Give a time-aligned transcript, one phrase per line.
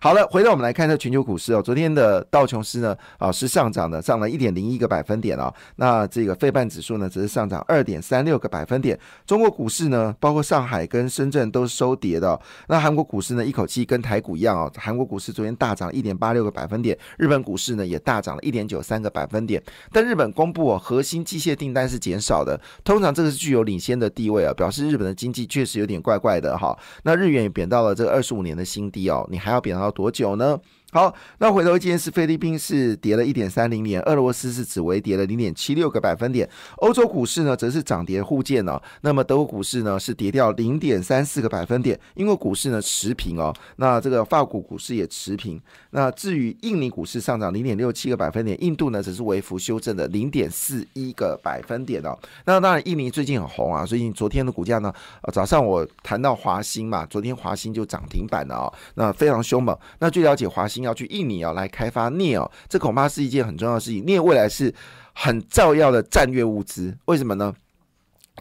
[0.00, 5.52] 好了，回到我们来看这全球股市哦，昨天的道琼斯呢啊是上涨的，涨了一点零一个百分点哦。
[5.76, 8.98] 那这个费半指数呢只是上涨二点三六个百分点。
[9.26, 12.38] 中国股市呢，包括上海跟深圳都是收跌的。
[12.68, 19.62] 那韩国股市呢，一口气跟台股一样哦，韩国股市昨天大涨一点八六个百分点，日本股市呢也大涨了一点九三个百分点。
[19.92, 26.76] 但日本公布哦，核心机械订单是减少的，通常这个是具有领先的地位啊，表示日本的经济确实有点怪怪的哈。
[27.02, 30.60] 那日元也贬到了这个二十五年的新低哦，你还要贬到多久呢？
[30.96, 38.80] 好，那回头今天是，菲律宾是跌了一点三零点，俄罗斯是只微跌了零点七六个百分点，欧洲股市呢则是涨跌互见哦。
[39.02, 43.54] 那么德国股市呢是跌掉零点三四个百分点，英国股市呢持平哦。
[43.76, 45.60] 那这个法国股市也持平。
[45.90, 52.18] 那至于印尼股市上涨零点六七个百分点，印度呢只是微幅修正的零点四一个百分点哦。
[52.46, 54.90] 那当然，印尼最近很红啊，所以昨天的股价呢，
[55.30, 59.78] 早上我谈到华兴嘛，昨天华兴就涨停板了哦，那非常凶猛。
[59.98, 60.85] 那据了解，华兴。
[60.86, 64.02] 要去印尼啊，来开发镍哦，这恐怕是一件很重要的事情。
[64.04, 64.72] 镍未来是
[65.12, 67.54] 很照要的战略物资，为什么呢？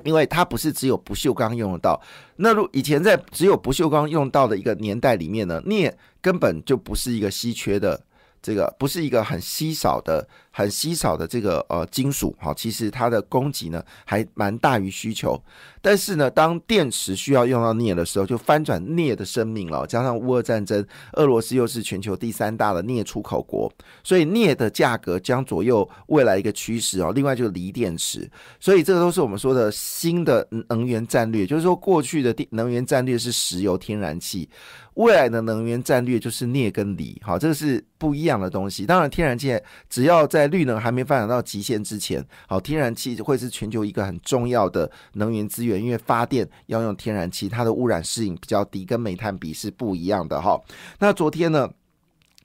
[0.03, 2.01] 因为它不是只有不锈钢用得到。
[2.35, 8.03] 那如以前在只有不锈钢用到的一个年代里面呢，镍根本就不是一个稀缺的，
[8.45, 10.27] 这个不是一个很稀少的。
[10.57, 15.37] 很稀少的这个呃金属，哈，其实它的供给呢还蛮大于需求。
[15.81, 19.85] 但是呢，当电池需要用到镍的时候，就翻转镍的生命了。
[19.85, 23.69] 加上乌俄战争，俄罗斯又是全球第三大的镍出口国，
[24.01, 27.11] 所以镍的价格将左右未来一个趋势哦。
[27.13, 28.25] 另外就是锂电池，
[28.57, 31.45] 所以这个都是我们说的新的能源战略。
[31.45, 34.49] 就是说，过去的电能源战略是石油、天然气，
[34.95, 37.17] 未来的能源战略就是镍跟锂。
[37.23, 38.85] 好，这个是不一样的东西。
[38.85, 39.57] 当然，天然气
[39.89, 50.59] 只要在绿能还没发展到极限之前，好，天然气会是全球一个很重要的能源资源，因为发电要用天然气，它的污染适应比较低，跟煤炭比是不一样的哈。
[50.99, 51.69] 那昨天呢，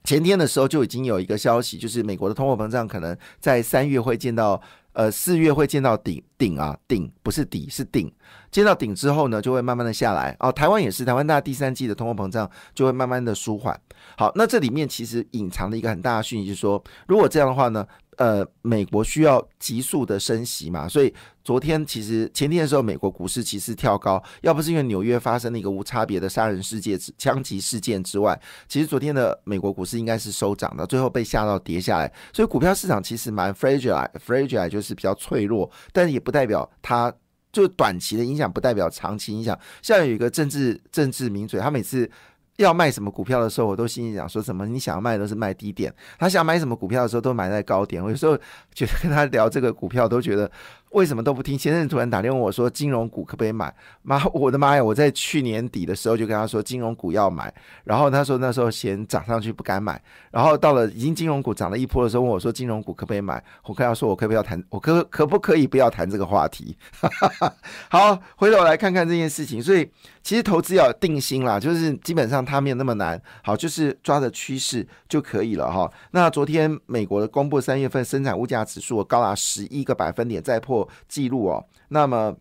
[0.03, 4.61] 前天的时候就已经有一个消息，就是美国的通货膨胀可能在三月会见到。
[4.93, 8.11] 呃，四月会见到顶顶啊，顶不是底是顶，
[8.51, 10.51] 见到顶之后呢，就会慢慢的下来哦。
[10.51, 13.79] 台湾也是，台湾大第三季的通货膨胀就会慢慢的舒缓。
[14.17, 17.87] 好，那这里面其实隐藏的一个很大的讯息，就是说，如果这样的话呢？
[18.21, 21.11] 呃，美国需要急速的升息嘛，所以
[21.43, 32.13] 昨天其实前天的时候，美国股市其实跳高，要不是因为纽约发生了一个无差别的杀人事件、枪击事件之外，其实昨天的美国股市应该是收涨的，最后被吓到跌下来。
[32.31, 37.11] 所以股票市场其实蛮 fragile，fragile 就是比较脆弱，但也不代表它
[37.51, 39.59] 就短期的影响，不代表长期影响。
[39.81, 42.07] 像有一个政治政治名嘴，他每次。
[42.63, 44.65] 要卖什么股票的时候，我都心里想说什么？
[44.65, 48.03] 你想要卖都是卖低点，他想买什么股票的时候都买在高点。
[48.03, 48.37] 我有时候
[48.73, 50.49] 觉得跟他聊这个股票，都觉得。
[50.91, 51.57] 为什么都不听？
[51.57, 54.83] 前阵突然打电话问我说：“金融股可不可以买？”妈，我的妈呀！
[54.83, 57.53] 我在去年底的时候就跟他说金融股要买，
[57.85, 60.01] 然后他说那时候嫌涨上去不敢买，
[60.31, 64.61] 然后到了已经金融股涨了一波的时候问我说：“金融股可不可以买？”我跟他说：“我可不可以要谈？
[64.69, 66.75] 我可可不可以不要谈这个话题？”
[67.89, 69.63] 好，回头来看看这件事情。
[69.63, 69.89] 所以
[70.21, 73.21] 其实投资要定心啦，就是基本上它没有那么难。
[73.43, 75.89] 好，就是抓着趋势就可以了哈。
[76.11, 80.80] 那昨天美国的公布三月份生产物价指数高达十一个百分点，再破。
[81.07, 82.35] 记录哦，那么，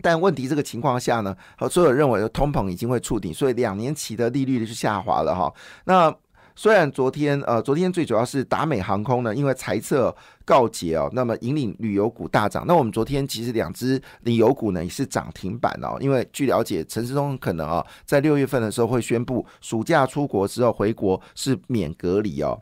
[0.00, 5.52] 但问题这个情况下呢，和所有认为的通膨已经会触顶，所以两年期的利率就下滑了哈。
[5.84, 6.14] 那
[6.54, 12.64] 虽然昨天呃，昨天最主要是达美航空呢，因为财测告捷哦，那么引领旅游股大涨。
[12.66, 22.60] 那我们昨天其实两只旅游股呢也是涨停板哦，因为据了解，陈世忠可能啊在六月份的时候会宣布暑假出国之后回国是免隔离哦。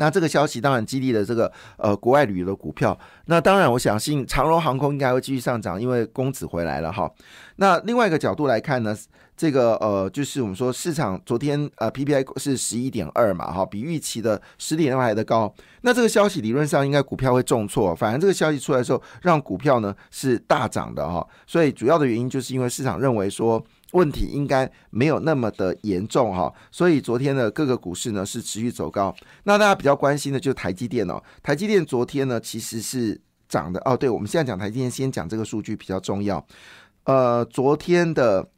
[0.00, 2.98] 那这个消息当然激励了这个呃国外旅游的股票。
[3.26, 7.08] 那当然，我相信长荣航空应该会继续上涨，因为公子回来了哈。
[7.56, 8.96] 那另外一个角度来看呢，
[9.36, 15.54] 这个呃就是我们说市场昨天呃 PPI 是十一点二嘛哈，比预期的十点二还的高。
[15.82, 21.26] 那这个消息理论上应该股票会重挫，反正这个消息出来的时候，让股票呢是大涨的哈。
[21.46, 23.62] 所以主要的原因就是因为市场认为说。
[23.92, 29.14] 问题应该没有那么的严重哈，所以昨天的各个股市呢是持续走高。
[29.44, 33.96] 那大家比较关心的就是台积电哦，台积电昨天呢其实是涨的哦。
[33.96, 36.44] 对，我们现在讲台积电，先讲这个数据比较重要。
[37.04, 38.48] 呃，昨天的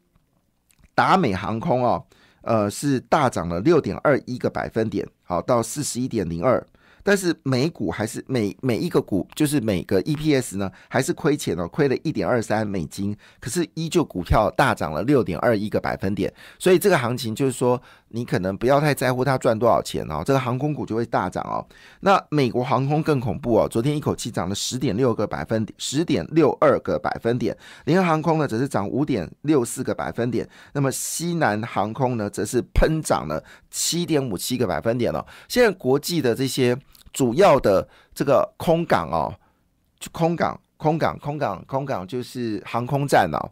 [0.93, 2.05] 达美航空哦，
[2.41, 6.63] 呃是大涨了六点二一个百分点，好到四十一点零二。
[7.03, 21.65] 但是每股还是每每一个股，就是每个 EPS 呢，还是亏钱哦，亏了一点二三美金，可是依旧股票大涨了六点二一个百分点，所以这个行情就是说，你可能不要太在乎它赚多少钱哦，这个航空股就会大涨哦。
[21.99, 35.25] 那美国航空更恐怖哦，昨天一口气涨了十点六个百分点，十点六二个百分点，联合航空呢则是涨五点六四个百分点，那么西南航空呢则是喷涨了七点五七个百分点了。
[35.49, 36.77] 现在国际的这些。
[37.13, 39.33] 主要的这个空港哦，
[40.11, 43.51] 空港、空港、空港、空港就是航空站哦。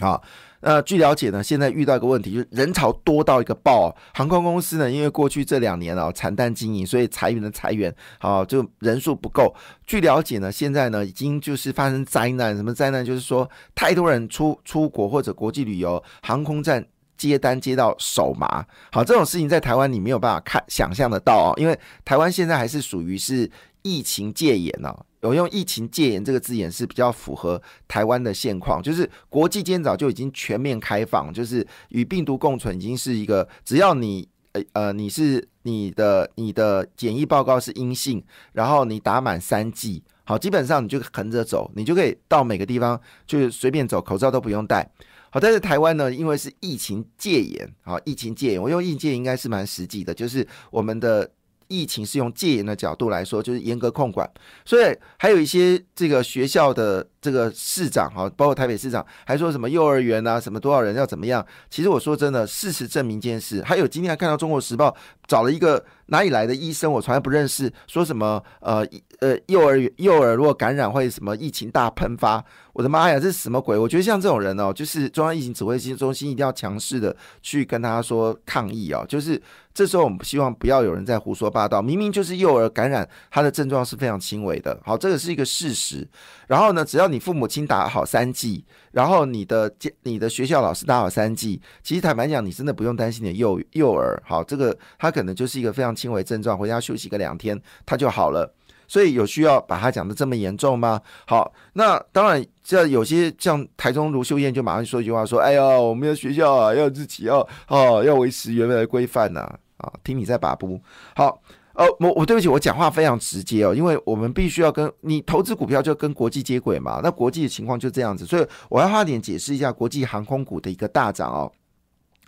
[0.00, 0.20] 啊，
[0.60, 3.96] 呃，据了解呢，现在遇到一个问题，就是人潮多到一个爆。
[4.12, 9.54] 航空公司呢，因为过去这两年啊惨淡经营，所以裁员的裁员，好，就人数不够。
[9.86, 13.02] 据了解呢，现在呢已经就是发生灾难，什么灾难？
[13.02, 16.86] 就是说太多人出出国或者国际旅游，航空站。
[17.16, 23.50] 接单接到手麻，好这种事情在台湾你没有办法看想象得到哦，因为台湾现在还是属于是
[23.82, 38.22] 疫情戒严哦，有用疫情戒严这个字眼是比较符合台湾的现况，就是国际间早就已经全面开放，就是与病毒共存已经是一个，只要你呃呃你是你的你的检疫报告是阴性，
[38.52, 44.90] 然后你打满三剂，好基本上你就横着走，你就可以到每个地方就是随便走，口罩都不用戴。
[45.30, 51.28] 好，但是台湾呢，因为是疫情戒严，好，疫情戒严，我用疫戒应该是蛮实际的，就是我们的
[51.68, 54.30] 疫情是用戒严的角度来说，就是严格控管，
[54.64, 61.44] 所以还有一些这个学校的这个市长哈，包括台北市长，还说什么幼儿园啊，什么多少人要怎么样？
[61.68, 63.60] 其实我说真的，事实证明这件事。
[63.62, 64.90] 还有今天还看到《中国时报》
[65.26, 68.86] 找了一个哪里来的医生，我从来不认识，说什么呃
[69.20, 72.44] 呃幼儿园幼儿如果感染会什么疫情大喷发。
[72.72, 73.78] 我的妈呀，这是什么鬼？
[73.78, 79.02] 我觉得像这种人哦，就是中央疫情指挥中心一定要强势的去跟他说抗议哦。
[79.08, 79.40] 就是
[79.72, 84.78] 这时候我们希望不要有人在胡说八道，明明就是幼儿感染，他的症状是非常轻微的。
[84.84, 86.06] 好，这个是一个事实。
[86.46, 88.62] 然后呢，只要你父母亲打好三剂，
[88.92, 94.22] 然后你的你的学校老师打好三剂，其实坦白讲，你真的不用担心你的幼幼儿。
[94.26, 98.52] 好，这个他可能就是一个非常轻微症状，回家休息个两天，他就好了。
[98.86, 101.00] 所以有需要把它讲的这么严重吗？
[101.26, 109.40] 好，那当然，这有些像台中卢秀燕就马上说一句话说：“哎呀，我们的学校啊，要自己要哦，要维持原来的规范呐。”
[109.78, 110.80] 啊，听你在把不？
[111.16, 111.40] 好，
[111.72, 117.00] 呃，我我对不起，我讲话非常直接哦，因为我们必须要跟你投资股票就跟国际接轨嘛。
[117.02, 121.52] 那国际的情况就这样子，所以我要花点解释一下国际航空股的一个大涨哦。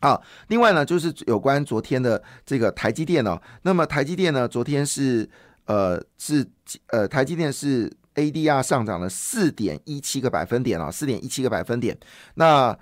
[0.00, 5.28] 啊，另外呢，就是有关昨天的这个台积电哦，那么台积电呢，昨天是。
[5.68, 6.42] 呃，是
[6.86, 11.94] 呃，台积电是 ADR 上涨了四点一七个百分点啊，四点一七个百分点。
[12.36, 12.74] 那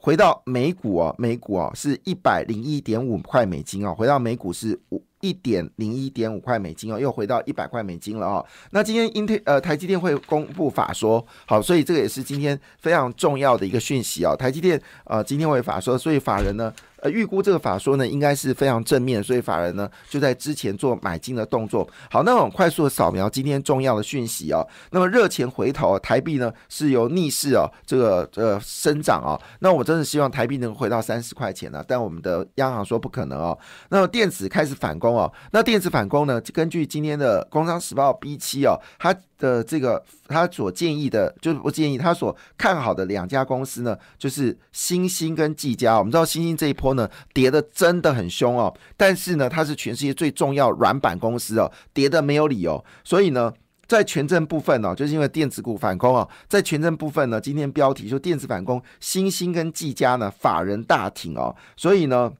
[0.00, 5.04] 回到美股啊，美股啊是一百零一点五块美金啊，回到美股是五。
[5.20, 8.44] 一点零一点五块美金哦，又回到一百块美金了哦。
[8.70, 14.34] 那今天英特呃台积电会公布法说，好，所以这个也是今天非常重要的一个讯息哦。
[14.34, 16.72] 台积电呃今天会法说，所以法人呢
[17.02, 21.86] 呃预估这个法说呢应该是非常正面，所以法人呢就在之前做买进的动作。
[22.10, 24.66] 好，那我们快速的扫描今天重要的讯息哦。
[24.90, 29.38] 那么热钱回头，台币呢是由逆势哦这个呃生长哦。
[29.58, 33.58] 那我真的希望台币能回到三十块钱呢，但我们的央行说不可能哦。
[33.90, 35.10] 那么电子开始反攻。
[35.10, 36.40] 哦，那电子反攻呢？
[36.54, 45.98] 根据今天的《工商时报》B 七哦，它的这个他所建议的，就是不建议他所看好的两家公司呢，就是新兴跟技嘉。
[45.98, 52.84] 我们知道新兴这一波呢，跌的真的很凶哦，但是呢，它是全世界最重要软板公司哦，跌的没有理由。
[53.02, 53.52] 所以呢，
[53.88, 62.32] 在权证部分呢，就是因为电子股反攻哦，在权证部分呢，今天标题说电子反攻，新兴跟技嘉呢，法人大挺哦，所以呢。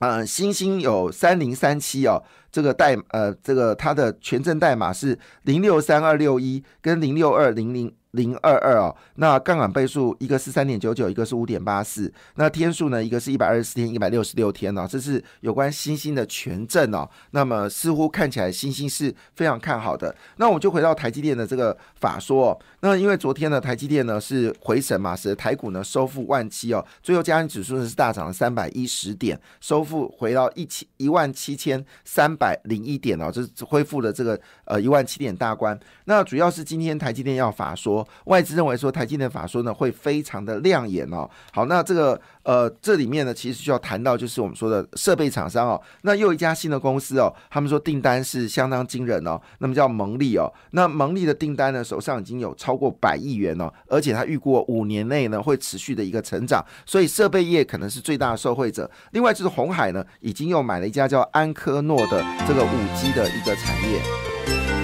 [0.00, 2.22] 嗯，星星有三零三七哦，
[2.54, 7.92] 这个代呃，这个它的权证代码是零六三二六一跟零六二零零。
[8.14, 17.08] 零二二哦，那杠杆倍数一个是三点九九，一个是五点八四，那天数呢，一个是一百二十四天，一百六十六天哦，这是有关星星的权证哦。
[17.32, 20.14] 那么似乎看起来星星是非常看好的。
[20.36, 35.76] 那我们就回到台积电的这个法说，那因为昨天呢，台积电呢是回神嘛，使得台股呢收复万七哦，最后加权指数呢是大涨了三百一十点，收复回到一千一万七千三百零一点哦，这是恢复了这个呃一万七点大关。
[36.04, 38.03] 那主要是今天台积电要法说。
[38.24, 41.28] 外资认为说台积电法说呢会非常的亮眼哦。
[41.52, 58.90] 好，那这个呃这里面呢其实需要谈到就是我们说的设备厂商哦，那又一家新的公司哦，他们说订单是相当惊人哦，那么叫蒙利哦，那蒙利的订单呢手上已经有超过百亿元哦，而且他预估五年内呢会持续的一个成长，所以设备业可能是最大的受惠者。
[59.12, 64.83] 另外就是红海呢已经又买了一家叫安科诺的这个五 G 的一个产业。